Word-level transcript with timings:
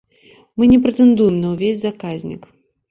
Мы 0.57 0.69
не 0.71 0.79
прэтэндуем 0.85 1.39
на 1.45 1.55
ўвесь 1.55 1.81
заказнік. 1.87 2.53